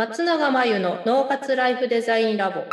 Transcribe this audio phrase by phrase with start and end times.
[0.00, 2.64] 松永真由の脳活ライフデザインラボ。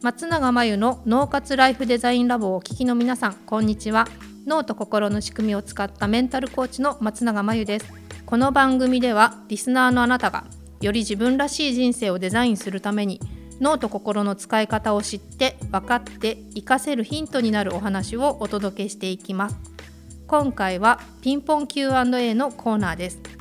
[0.00, 4.06] 松永真由の脳活ライフデザインラボをお聞きの皆さんこんにちは。
[4.46, 7.92] 脳と心の仕組みを使ったメンタルコーチの松永真由です。
[8.24, 10.44] この番組ではリスナーのあなたが
[10.80, 13.20] より自分らしい人生をデザインするために
[13.60, 19.56] 脳と心の使い方を知って分かって活かせるヒントになるお話をお届けしていきます。
[20.28, 23.35] 今回はピンポン Q&A のコーナーです。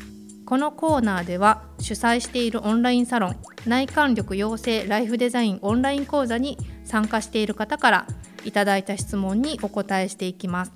[0.46, 3.36] このコーナーでは主催しているオンラインサロン
[3.66, 8.08] 内観力養成ライフデザインオンライン講座に参加している方から
[8.44, 10.72] いただいた質問にお答えしていきます。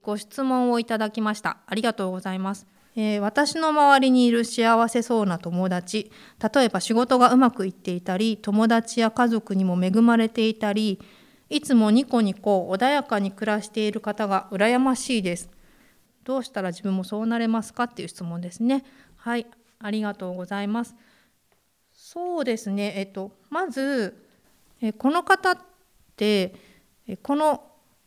[0.00, 1.58] ご質問をいただきました。
[1.66, 2.66] ありがとうございます。
[2.96, 6.10] えー、私の周りにいる幸せそうな友達
[6.54, 11.00] 例えば仕事がうまくいっていたり友達や家族にも恵まれていたり
[11.48, 15.50] いつもニコニコ穏やかに暮らしている方が羨ましいです。
[16.24, 18.84] どうしたら自分もそうなれますかっていう質問ですね。
[19.16, 19.46] はい、
[19.78, 20.94] ありがとうございます。
[21.92, 24.26] そうですね、えっと、まず、
[24.80, 25.58] えこの方っ
[26.16, 26.54] て
[27.06, 27.64] え、この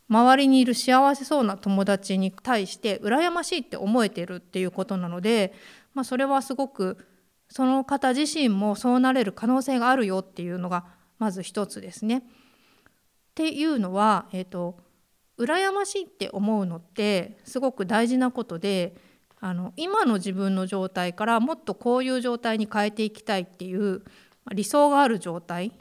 [0.08, 5.52] 周りにいる幸せそうな友達に対して羨ましいって思えてるっていうことなので、
[5.94, 6.98] まあ、それはすごく
[7.48, 10.84] その方自身もそうなれる可能性があるよっていうのが
[11.18, 12.18] まず一つですね。
[12.18, 12.22] っ
[13.34, 14.78] ていうのは、えーと
[15.38, 18.94] 羨ましいって思うのってすごく大事なことで
[19.40, 24.02] あの今の自分の状態からもっとこういう状態に変えていきたいっていう
[24.52, 25.72] 理想がある状態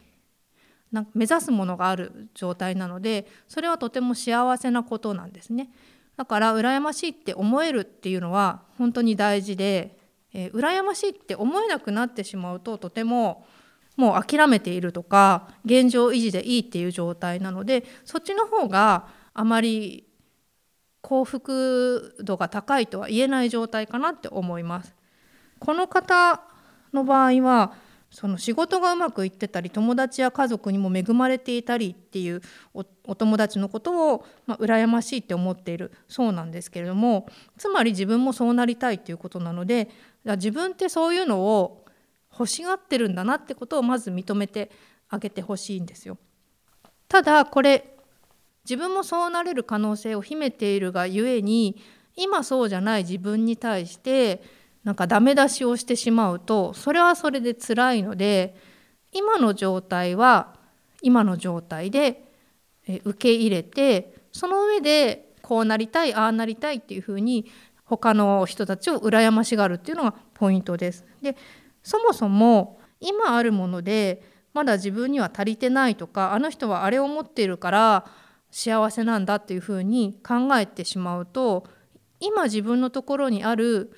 [0.91, 5.69] なんか目指すものがある状態なのでそれはとても幸せなことなんですね。
[6.15, 9.97] だから羨ましいって思えるっていうのは本当に大事で、
[10.33, 13.45] えー、羨ましいって思えなくなってしまうととても
[13.97, 20.08] もう諦めているとか現状維持でいいっていう状態なのでそっちの方があまり
[21.02, 24.95] 幸福度が高いとは言えない状態かなって思います。
[25.59, 26.41] この方
[26.94, 27.73] の場合は
[28.09, 32.41] その仕事がうまくいってたり友達や家族にも恵まれていたりっていう
[32.74, 39.90] お友達のことを、まあ、羨ましいって思っているそうなんですけれどもつまり自分もそうなりたいっていうことなので
[40.24, 41.85] 自分ってそういうのを
[42.31, 44.72] 欲しがってるんだなってことをまず認めて
[45.09, 46.18] あげてほしいんですよ。
[47.07, 47.94] ただこれ
[48.65, 51.77] 自分もそうなれる可能性を秘めているがゆえに
[52.15, 54.41] 今そうじゃない自分に対して
[54.83, 58.55] なんかダメ出しをしてしまうとそれはそれで辛いので
[59.11, 60.55] 今の状態は
[61.01, 62.23] 今の状態で
[63.03, 67.45] 受け入れてその上でこうなりたいああなりたいっていうふうに
[67.85, 71.05] 他の人たちを羨ましがるっていうのがポイントです。
[71.21, 71.35] で
[71.83, 78.05] そもそも今あるものでまだ自分には足りてないとかあの人はあれを持っているから
[78.55, 81.67] 幸せなんだっていうふうに考えてしまうと
[82.21, 83.91] 今自分のところにある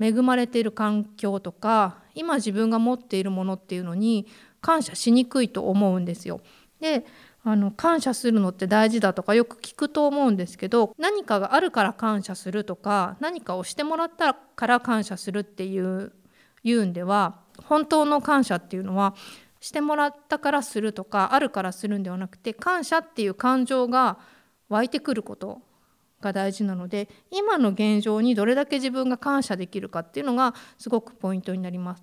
[0.00, 4.26] 恵まれている環境とか今自分が持っているものっていうのに
[4.60, 6.40] 感謝しにくいと思うんですよ。
[6.80, 7.06] で
[7.44, 16.12] あの感謝するのって大事だとかよく聞くと思うんですけど何かがあるから感謝するとか何かをしてもらったから感謝するっていう
[16.64, 19.14] 言うんでは本当の感謝っていうのは
[19.62, 24.18] してもらったからするとかあるからするんではなくて感謝っていう感情が
[24.68, 25.62] 湧いてくること
[26.20, 32.02] が大事なので今の現状にどれだけ自分が感謝できるかっていうのがすごくポイントになります。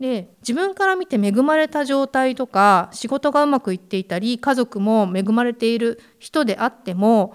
[0.00, 7.34] で自分から見て恵まれた状態とか仕事がうまくいっていたり家族も恵まれている人であっても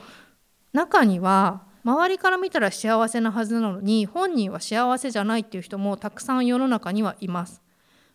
[0.74, 7.62] 中には周りから見たら幸せなはずなのに本人は幸せじゃないっていう人もたくさん世の中にはいます。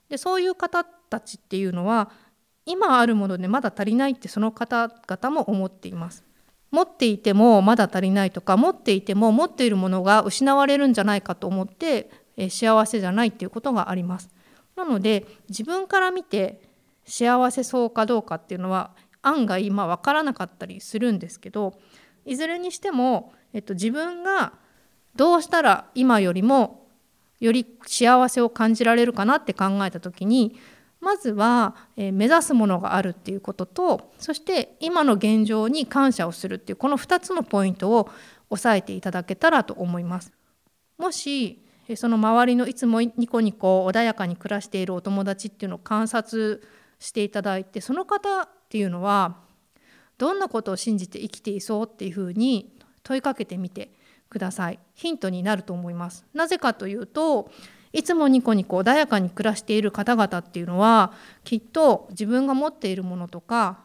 [0.08, 2.10] でそういう方たちっていうのは
[2.64, 6.24] 今あるものでまだ足りないってその方々も思っています。
[6.72, 14.30] 持っていてもまだ足りないとか持っていても持っているものが失われるんじゃないかと思ってえ幸せじゃないっていうことがあります。
[14.74, 16.60] なので自分から見て
[17.06, 18.90] 幸せそうかどうかっていうのは
[19.22, 21.78] 案外今分からなかったりするんですけど
[22.24, 24.52] いずれにしても、えっと、自分が
[25.14, 26.86] どうしたら今よりも
[27.40, 30.58] より幸せを感じられるかなって考えた時に
[31.00, 38.10] まずは、え目指すものがあるっていうこととそして今の現状に感謝をするっていうこの2つのポイントを
[38.50, 40.32] 押さえていただけたらと思います。
[40.98, 41.62] もし
[41.94, 46.62] その周りのいつもニコニコ穏やかに暮らしているお友達っていうのを観察
[46.98, 49.36] していただいてその方っていうのは
[50.18, 53.92] どんなことを信じて生きていそうっていうふうに問いかけてみて
[54.28, 57.50] くださいヒントになると思いますなぜかというと
[57.96, 61.14] いつもニコニコ穏やかに暮らしている方々っていうのは
[61.44, 63.78] きっと自分が持っているものとか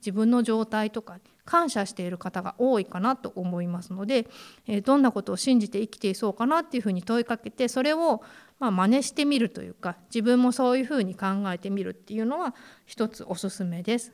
[0.00, 4.26] 自分の状態とか感謝している方が多いかなと思いますので、
[4.66, 8.22] えどんなことを信じて生きていそうかなっていうふうに問いかけてそれを
[8.58, 12.54] まあ真似してみるというか自分もそういうふうに考えてみるっていうのは
[12.86, 14.12] 一つおすすめです。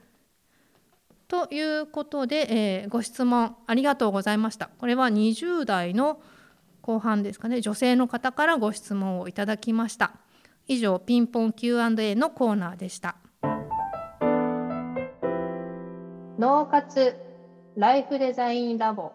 [1.29, 2.47] ということで、
[2.83, 4.71] えー、ご質問ありがとうございました。
[4.79, 6.21] これは20代の
[6.84, 10.12] 後半ですかね女性の方からご質問をいただきました。
[10.69, 13.16] 以上ピンポン Q&A のコーナーでした。
[16.38, 17.14] 脳活
[17.75, 19.12] ライフデザインラボ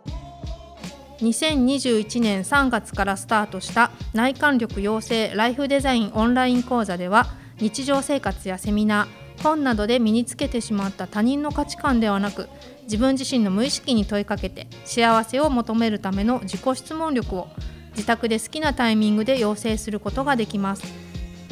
[1.20, 7.28] 2021年3月からスタートした内観力養成ライフデザインオンライン講座では
[7.60, 12.50] 日常生活やセミナー本などで身につけてしまった他人の価値観ではなく
[12.90, 17.48] 自分自身の無意識に問いかけて幸せを求めるための自己質問力を
[17.92, 20.84] 自宅で好きなタイミングで養成することができます。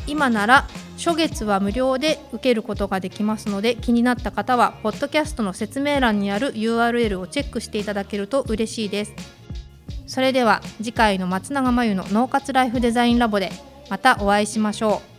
[0.07, 0.68] 今なら
[0.98, 9.13] 初月は無料で受けることができますので気になった方はポッドキャストの説明欄にある URL をチェックしていただけると嬉しいです。
[10.07, 13.51] それでは次回の松永真由の脳活ライフデザインラボで
[13.89, 15.16] またお会いしましょう。